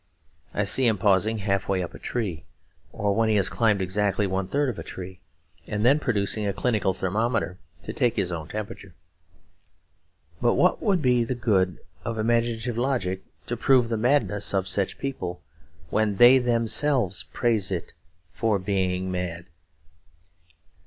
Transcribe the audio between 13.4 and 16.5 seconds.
to prove the madness of such people, when they